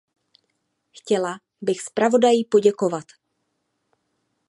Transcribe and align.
Chtěla 0.91 1.39
bych 1.61 1.81
zpravodaji 1.81 2.45
poděkovat. 2.45 3.05